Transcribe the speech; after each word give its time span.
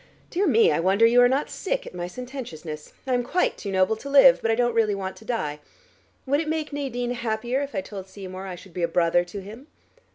Dear 0.31 0.47
me, 0.47 0.71
I 0.71 0.79
wonder 0.79 1.05
you 1.05 1.21
are 1.21 1.29
not 1.29 1.51
sick 1.51 1.85
at 1.85 1.93
my 1.93 2.07
sententiousness. 2.07 2.93
I 3.05 3.13
am 3.13 3.21
quite 3.21 3.55
too 3.55 3.71
noble 3.71 3.95
to 3.97 4.09
live, 4.09 4.41
but 4.41 4.49
I 4.49 4.55
don't 4.55 4.73
really 4.73 4.95
want 4.95 5.15
to 5.17 5.25
die. 5.25 5.59
Would 6.25 6.39
it 6.39 6.49
make 6.49 6.73
Nadine 6.73 7.11
happier 7.11 7.61
if 7.61 7.75
I 7.75 7.81
told 7.81 8.07
Seymour 8.07 8.47
I 8.47 8.55
should 8.55 8.73
be 8.73 8.81
a 8.81 8.87
brother 8.87 9.23
to 9.25 9.41
him?" 9.41 9.67